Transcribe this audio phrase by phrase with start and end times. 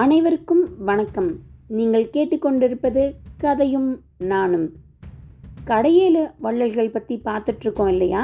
[0.00, 1.28] அனைவருக்கும் வணக்கம்.
[1.78, 3.02] நீங்கள் கேட்டுக்கொண்டிருப்பது
[3.42, 3.88] கதையும்
[4.30, 4.64] நானும்.
[5.70, 8.22] கடையேழு வள்ளல்கள் பற்றி பார்த்துட்ருக்கோம் இல்லையா?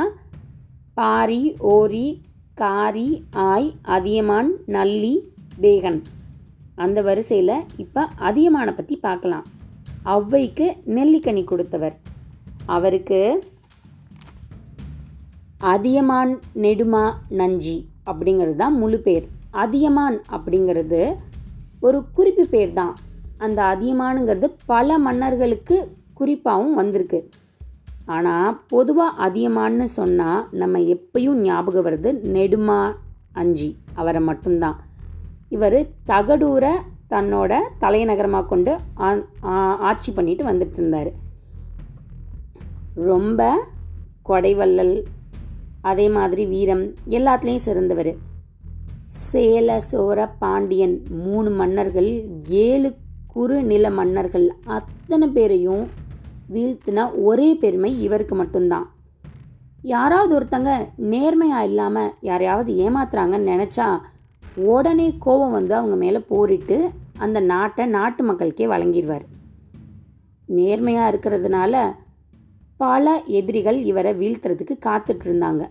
[1.00, 1.42] பாரி
[1.72, 2.06] ஓரி
[2.62, 3.10] காரி
[3.50, 5.12] ஆய் அதியமான் நல்லி
[5.60, 6.00] பேகன்
[6.86, 7.54] அந்த வரிசையில்
[7.84, 9.46] இப்போ அதியமானை பற்றி பார்க்கலாம்.
[10.16, 11.96] ஔவைக்கு நெல்லிக்கனி கொடுத்தவர்.
[12.76, 13.22] அவருக்கு
[15.74, 17.78] அதியமான் நெடுமா நஞ்சி
[18.10, 19.26] அப்படிங்கிறது தான் முழு பேர்.
[19.64, 21.00] அதியமான் அப்படிங்கிறது
[21.86, 22.94] ஒரு குறிப்பு பேர் தான்
[23.44, 25.76] அந்த அதியமானுங்கிறது பல மன்னர்களுக்கு
[26.20, 27.18] குறிப்பாகவும் வந்திருக்கு.
[28.16, 32.78] ஆனால் பொதுவாக அதியமான்னு சொன்னால் நம்ம எப்பயும் ஞாபகம் வருது நெடுமா
[33.40, 34.78] அஞ்சி அவரை மட்டும்தான்.
[35.56, 35.78] இவர்
[36.10, 36.72] தகடூரை
[37.12, 37.52] தன்னோட
[37.82, 38.72] தலைநகரமாக கொண்டு
[39.88, 41.10] ஆட்சி பண்ணிட்டு வந்துட்டு இருந்தார்.
[43.10, 43.42] ரொம்ப
[44.30, 44.96] கொடைவள்ளல்
[45.90, 46.84] அதே மாதிரி வீரம்
[47.18, 48.12] எல்லாத்துலேயும் சிறந்தவர்.
[49.16, 52.94] சேல சோர பாண்டியன் மூணு மன்னர்கள் ஏழு
[53.26, 54.52] குறு நில மன்னர்கள்.
[54.64, 55.88] அத்தனை பேரையும்
[56.52, 58.92] வீழ்த்தின ஒரே பெருமை இவருக்கு மட்டும்தான்.
[59.82, 64.00] யாராவது ஒருத்தங்க நேர்மையாக இல்லாமல் யாரையாவது ஏமாத்துறாங்கன்னு நினச்சா
[64.54, 69.26] உடனே கோபம் வந்து அவங்க மேலே போரிட்டு அந்த நாட்டை நாட்டு மக்களுக்கே வழங்கிடுவார்.
[70.46, 71.94] நேர்மையாக இருக்கிறதுனால
[72.76, 75.66] பல எதிரிகள் இவரை வீழ்த்துறதுக்கு காத்துட்டு இருந்தாங்க.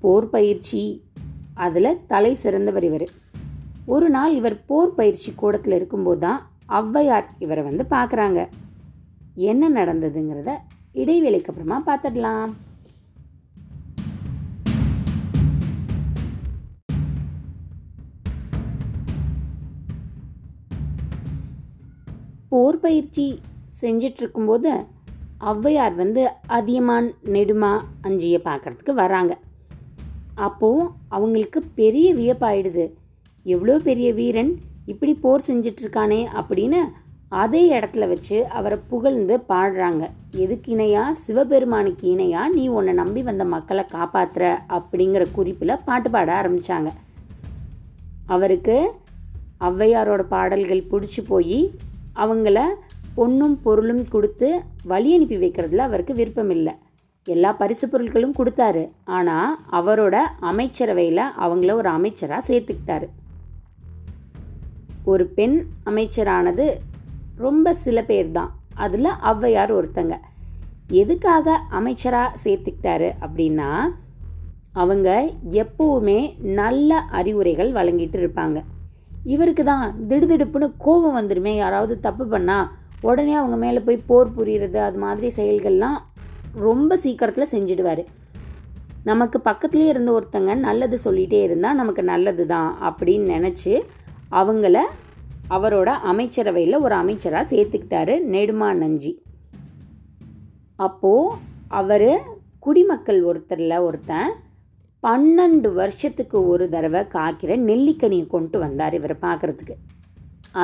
[0.00, 1.02] போர் பயிற்சி
[1.64, 3.06] அதில் தலை சிறந்தவர் இவர்.
[3.94, 6.40] ஒரு நாள் இவர் போர் பயிற்சி கூடத்தில் இருக்கும்போது தான்
[6.78, 8.40] ஔவையார் இவரை வந்து பார்க்குறாங்க
[9.50, 10.52] என்ன நடந்ததுங்கிறத
[11.02, 12.52] இடைவேளைக்கு அப்புறமா பார்த்துடலாம்
[22.52, 23.26] போர் பயிற்சி
[23.80, 24.70] செஞ்சிட்ருக்கும்போது
[25.50, 26.22] ஔவையார் வந்து
[26.58, 27.72] அதியமான் நெடுமா
[28.06, 29.32] அஞ்சியை பார்க்கறதுக்கு வராங்க.
[30.46, 32.86] அப்போது அவங்களுக்கு பெரிய வியப்பாயிடுது.
[33.46, 34.52] எவ்வளோ பெரிய வீரன்?
[34.92, 36.80] இப்படி போர் செஞ்சிட்ருக்கானே அப்படின்னு
[37.42, 40.04] அதே இடத்துல வச்சு அவரை புகழ்ந்து பாடுறாங்க.
[40.44, 44.44] எதுக்கு இணையாக சிவபெருமானுக்கு இணையாக நீ உன்னை நம்பி வந்த மக்களை காப்பாற்றுற
[44.76, 46.90] அப்படிங்கிற குறிப்பில் பாட்டு பாட ஆரம்பிச்சாங்க.
[48.34, 48.76] அவருக்கு
[49.68, 51.60] ஔவையாரோட பாடல்கள் பிடிச்சி போய்
[52.24, 52.58] அவங்கள
[53.16, 54.48] பொண்ணும் பொருளும் கொடுத்து
[54.92, 56.74] வழி அனுப்பி வைக்கிறதுல அவருக்கு விருப்பம் இல்லை
[57.26, 58.82] எல்லா பரிசு பொருட்களும் கொடுத்தாரு.
[59.16, 60.16] ஆனால் அவரோட
[60.50, 63.08] அமைச்சரவையில் அவங்கள ஒரு அமைச்சராக சேர்த்துக்கிட்டாரு.
[65.12, 65.58] ஒரு பெண்
[65.90, 66.66] அமைச்சரானது
[67.44, 68.50] ரொம்ப சில பேர் தான்
[68.84, 70.14] அதில் ஔவையார் ஒருத்தங்க.
[71.02, 73.70] எதுக்காக அமைச்சராக சேர்த்துக்கிட்டாரு அப்படின்னா
[74.82, 75.08] அவங்க
[75.62, 76.18] எப்பவுமே
[76.58, 78.58] நல்ல அறிவுரைகள் வழங்கிட்டு இருப்பாங்க.
[79.34, 82.68] இவருக்கு தான் திடுதிடுப்புன்னு கோபம் வந்துடுமே யாராவது தப்பு பண்ணால்
[83.08, 85.98] உடனே அவங்க மேலே போய் போர் புரியுறது அது மாதிரி செயல்கள்லாம்
[86.66, 88.02] ரொம்ப சீக்கிரத்தில் செஞ்சிடுவார்.
[89.10, 93.72] நமக்கு பக்கத்துலேயே இருந்த ஒருத்தங்க நல்லது சொல்லிகிட்டே இருந்தால் நமக்கு நல்லது தான் அப்படின்னு நினச்சி
[94.40, 94.78] அவங்கள
[95.56, 99.12] அவரோட அமைச்சரவையில் ஒரு அமைச்சராக சேர்த்துக்கிட்டாரு நெடுமா நஞ்சி.
[100.86, 101.36] அப்போது
[101.80, 102.10] அவர்
[102.66, 104.30] குடிமக்கள் ஒருத்தரில் ஒருத்தன்
[105.02, 109.76] பன்னெண்டு வருஷத்துக்கு ஒரு தடவை காய்க்கிற நெல்லிக்கனியை கொண்டு வந்தார் இவரை பார்க்குறதுக்கு.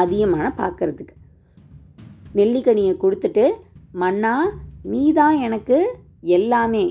[0.00, 1.15] அதிகமான பார்க்கறதுக்கு.
[2.38, 3.44] நெல்லிக்கனியை கொடுத்துட்டு
[4.03, 4.34] மன்னா
[4.93, 5.77] நீ தான் எனக்கு
[6.37, 6.84] எல்லாமே.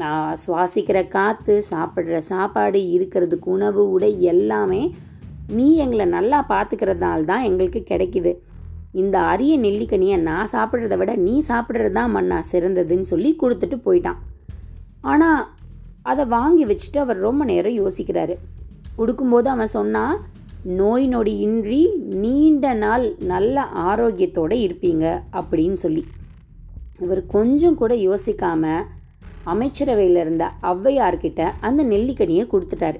[0.00, 4.82] நான் சுவாசிக்கிற காற்று சாப்பிட்ற சாப்பாடு இருக்கிறதுக்கு உணவு உடை எல்லாமே
[5.56, 8.32] நீ எங்களை நல்லா பார்த்துக்கிறதால தான் எங்களுக்கு கிடைக்கிது.
[9.02, 14.20] இந்த அரிய நெல்லிக்கனியை நான் சாப்பிட்றத விட நீ சாப்பிட்றது தான் மண்ணா சிறந்ததுன்னு சொல்லி கொடுத்துட்டு போயிட்டான்.
[15.12, 15.42] ஆனால்
[16.10, 18.34] அதை வாங்கி வச்சுட்டு அவர் ரொம்ப நேரம் யோசிக்கிறாரு.
[18.98, 20.16] கொடுக்கும்போது அவன் சொன்னான்
[20.80, 21.82] நோய் நொடி இன்றி
[22.24, 25.06] நீண்ட நாள் நல்ல ஆரோக்கியத்தோடு இருப்பீங்க
[25.40, 26.04] அப்படின்னு சொல்லி.
[27.02, 28.84] இவர் கொஞ்சம் கூட யோசிக்காம
[29.52, 32.98] அமைச்சரவையில் இருந்த ஔவையார்கிட்ட அந்த நெல்லிக்கனியை கொடுத்துட்டாரு.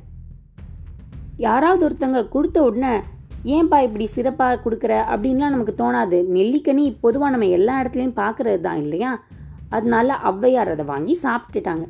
[1.36, 3.02] யாராவது ஒருத்தங்க கொடுத்த உடனே
[3.44, 4.92] ஏன்பா இப்படி சிறப்பாக கொடுக்குற?
[5.12, 6.18] அப்படின்லாம் நமக்கு தோணாது.
[6.36, 9.24] நெல்லிக்கனி பொதுவாக நம்ம எல்லா இடத்துலையும் பார்க்கறது தான் இல்லையா?
[9.70, 11.86] அதனால ஔவையார் அதை வாங்கி சாப்பிட்டுட்டாங்க.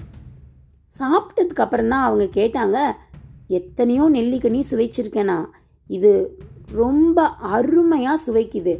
[1.00, 2.78] சாப்பிட்டதுக்கு அப்புறம் தான் அவங்க கேட்டாங்க
[3.48, 5.38] எத்தனையோ நெல்லிக்கனி சுவைச்சிருக்கேனா?
[5.90, 6.38] இது
[6.72, 8.74] ரொம்ப அருமையாக சுவைக்குது.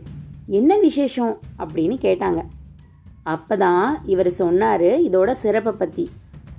[0.49, 1.35] என்ன விசேஷம்?
[1.59, 2.43] அப்படின்னு கேட்டாங்க.
[3.33, 6.05] அப்போ தான் இவர் சொன்னார் இதோட சிறப்பை பற்றி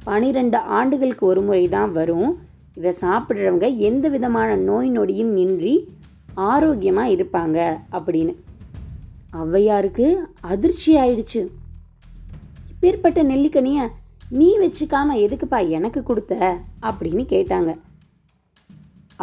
[0.03, 2.31] பனிரெண்டு ஆண்டுகளுக்கு ஒரு முறை தான் வரும்.
[2.79, 5.75] இதை சாப்பிட்றவங்க எந்த விதமான நோய் நொடியும் இன்றி
[6.33, 7.57] ஆரோக்கியமாக இருப்பாங்க
[7.97, 8.33] அப்படின்னு.
[9.43, 10.07] ஔவையாருக்கு
[10.53, 11.41] அதிர்ச்சி ஆயிடுச்சு.
[12.71, 13.85] இப்பேற்பட்ட நெல்லிக்கனியை
[14.29, 16.33] நீ வச்சுக்காம எதுக்குப்பா எனக்கு கொடுத்த?
[16.87, 17.71] அப்படின்னு கேட்டாங்க.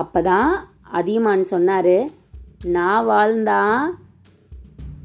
[0.02, 0.50] அப்பதான்
[0.98, 1.96] அதியமான் சொன்னார்
[2.76, 3.60] நான் வாழ்ந்தா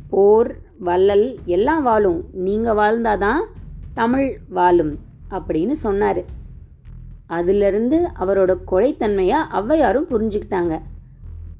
[0.09, 2.23] போர் வள்ளல் எல்லாம் வாழும்.
[2.31, 3.41] நீங்கள் வாழ்ந்தாதான்
[3.93, 6.21] தமிழ் வாழும் அப்படின்னு சொன்னார்.
[7.27, 10.79] அதிலிருந்து அவரோட கொடைத்தன்மையை ஔவையாரும் புரிஞ்சுக்கிட்டாங்க.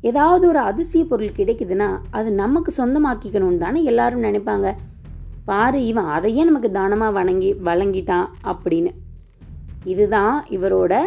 [0.02, 4.76] ஏதாவது ஒரு அதிசய பொருள் கிடைக்குதுன்னா அது நமக்கு சொந்தமாக்கிக்கணும்னு தானே எல்லாரும் நினைப்பாங்க.
[5.46, 8.92] பாரு இவன் அதையே நமக்கு தானமாக வணங்கி வழங்கிட்டான் அப்படின்னு.
[9.84, 11.06] இதுதான் இவரோட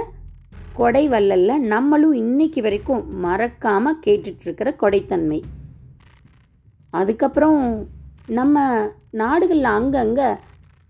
[0.72, 5.40] கொடை வள்ளல்ல நம்மளும் இன்னைக்கு வரைக்கும் மறக்காமல் கேட்டுட்ருக்கிற கொடைத்தன்மை.
[6.90, 7.88] அதுக்கப்புறம்
[8.38, 8.56] நம்ம
[9.20, 10.26] நாடுகளில் அங்கங்கே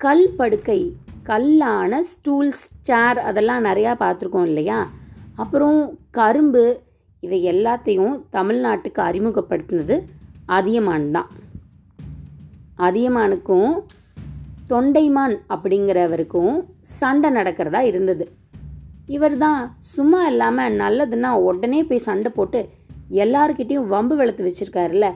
[0.00, 0.80] கல் படுக்கை
[1.28, 4.78] கல்லான ஸ்டூல்ஸ் சேர் அதெல்லாம் நிறையா பார்த்துருக்கோம் இல்லையா?
[5.36, 5.78] அப்புறம்
[6.10, 6.64] கரும்பு
[7.22, 9.96] இதை எல்லாத்தையும் தமிழ்நாட்டுக்கு அறிமுகப்படுத்தினது
[10.56, 11.30] அதியமான் தான்
[12.88, 13.72] அதியமானுக்கும்
[14.72, 16.54] தொண்டைமான் அப்படிங்கிறவருக்கும்
[16.98, 18.26] சண்டை நடக்கிறதா இருந்தது.
[19.16, 19.62] இவர் தான்
[19.94, 22.60] சும்மா இல்லாமல் நல்லதுன்னா உடனே போய் சண்டை போட்டு
[23.22, 25.06] எல்லாருக்கிட்டேயும் வம்பு வெளுத்து வச்சுருக்காருல்ல.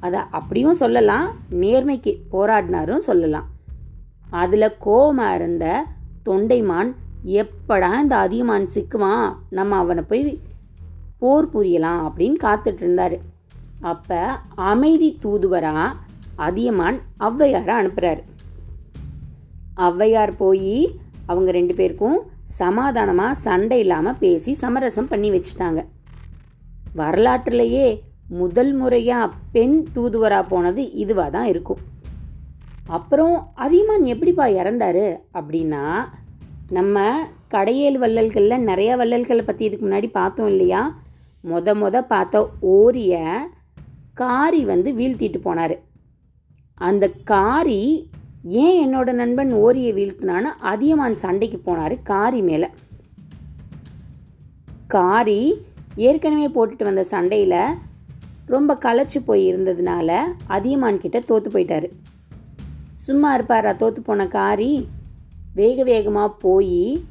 [0.00, 1.26] அதை அப்படியும் சொல்லலாம்
[1.62, 3.46] நேர்மைக்கு போராடினாரும் சொல்லலாம்.
[4.42, 5.66] அதில் கோபமாக இருந்த
[6.26, 6.90] தொண்டைமான்
[7.42, 9.26] எப்படா இந்த அதிகமான் சிக்குவான்?
[9.50, 10.24] நம்ம அவனை போய்
[11.20, 13.16] போர் புரியலாம் அப்படின்னு காத்துட்டு இருந்தார்
[13.90, 14.18] அப்போ
[14.72, 15.84] அமைதி தூதுவராக
[16.46, 16.98] அதியமான்
[17.28, 18.22] ஔவையாரை அனுப்புகிறார்
[19.88, 20.76] ஔவையார் போய்
[21.26, 22.18] அவங்க ரெண்டு பேருக்கும்
[22.58, 25.80] சமாதானமாக சண்டை இல்லாமல் பேசி சமரசம் பண்ணி வச்சுட்டாங்க.
[26.94, 27.86] வரலாற்றுலேயே
[28.28, 31.80] முதல் முறையாக பெண் தூதுவராக போனது இதுவாக தான் இருக்கும்.
[32.96, 35.06] அப்புறம் அதியமான் எப்படிப்பா இறந்தாரு
[35.38, 35.84] அப்படின்னா
[36.76, 37.02] நம்ம
[37.54, 40.82] கடையேழு வள்ளல்களில் நிறைய வள்ளல்களை பற்றி இதுக்கு முன்னாடி பார்த்தோம் இல்லையா?
[41.50, 43.22] மொத மொத பார்த்த ஓரிய
[44.14, 45.76] காரி வந்து வீழ்த்திட்டு போனார்.
[46.88, 47.82] அந்த காரி
[48.62, 52.68] ஏன் என்னோட நண்பன் ஓரியை வீழ்த்தினான்னு அதியமான் சண்டைக்கு போனார் காரி மேலே.
[54.96, 55.40] காரி
[55.96, 57.60] ஏற்கனவே போட்டுட்டு வந்த சண்டையில்
[58.46, 61.88] ரொம்ப களைச்சி போய் இருந்ததுனால அதியமான் தோற்று தோத்து போயிட்டாரு.
[62.94, 64.88] சும்மா இருப்பாரா தோற்று போன காரி?
[65.54, 67.04] வேக வேகமாக போய்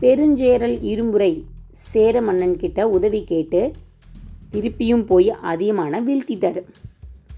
[0.00, 3.70] பெருஞ்சேரல் இரும்புரை சேர மன்னன்கிட்ட உதவி கேட்டு
[4.52, 6.60] திருப்பியும் போய் அதியமான வீழ்த்திட்டார்.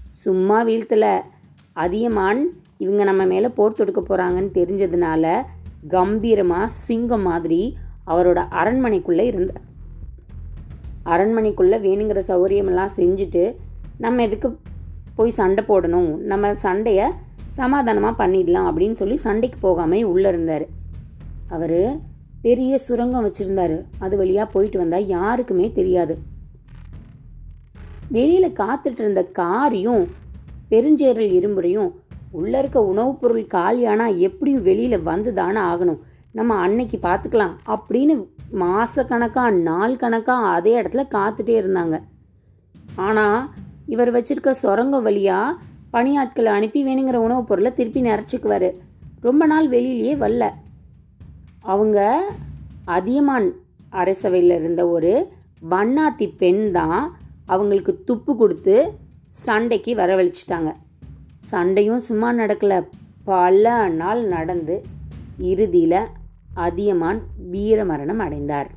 [0.07, 1.21] சும்மா வீழ்த்தல.
[1.73, 2.41] அதியமான்
[2.77, 5.41] இவங்க நம்ம மேலே போர் தொடுக்க போகிறாங்கன்னு தெரிஞ்சதுனால
[5.87, 7.77] கம்பீரமாக சிங்கம் மாதிரி
[8.07, 9.65] அவரோட அரண்மனைக்குள்ளே இருந்தார்.
[11.09, 13.55] அரண்மனைக்குள்ளே வேணுங்கிற சௌகரியமெல்லாம் செஞ்சுட்டு
[13.97, 14.57] நம்ம எதுக்கு
[15.15, 16.15] போய் சண்டை போடணும்?
[16.17, 17.07] நம்ம சண்டையை
[17.47, 20.65] சமாதானமாக பண்ணிடலாம் அப்படின்னு சொல்லி சண்டைக்கு போகாமல் உள்ளே இருந்தார்.
[21.49, 21.97] அவர்
[22.41, 23.83] பெரிய சுரங்கம் வச்சுருந்தாரு.
[23.99, 26.17] அது வழியாக போயிட்டு வந்தால் யாருக்குமே தெரியாது.
[28.09, 30.03] வெளியில் காத்துட்டு இருந்த காரியும்
[30.69, 31.91] பெருஞ்சேரல் இரும்புறையும்
[32.31, 35.99] உள்ளே இருக்க உணவுப் பொருள் காலியானா எப்படியும் வெளியில் வந்து தானே ஆகணும்.
[36.31, 38.15] நம்ம அன்னைக்கு பார்த்துக்கலாம் அப்படின்னு
[38.51, 42.01] மாதக்கணக்காக நாள் கணக்காக அதே இடத்துல காத்துட்டே இருந்தாங்க.
[42.95, 43.49] ஆனால்
[43.87, 45.57] இவர் வச்சிருக்க சுரங்கம் வழியாக
[45.93, 48.73] பணியாட்களை அனுப்பி வேணுங்கிற உணவுப் பொருளை திருப்பி நிறச்சிக்குவார்
[49.21, 50.49] ரொம்ப நாள் வெளியிலேயே வரல.
[51.61, 52.29] அவங்க
[52.85, 53.53] அதியமான்
[53.91, 55.27] அரசவையில் இருந்த ஒரு
[55.69, 58.93] வண்ணாத்தி பெண் தான் அவங்களுக்கு துப்பு கொடுத்து
[59.27, 60.73] சண்டைக்கு வரவழைச்சிட்டாங்க.
[61.39, 62.87] சண்டையும் சும்மா நடக்கலை.
[63.23, 64.83] பல நாள் நடந்து
[65.37, 66.17] இறுதியில்
[66.59, 67.21] அதியமான்
[67.51, 68.69] வீரமரணம் அடைந்தார்.